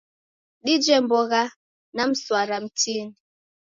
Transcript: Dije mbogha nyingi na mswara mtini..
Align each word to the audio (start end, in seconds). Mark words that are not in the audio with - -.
Dije 0.65 0.95
mbogha 1.03 1.41
nyingi 1.51 1.95
na 1.95 2.03
mswara 2.11 2.55
mtini.. 2.63 3.13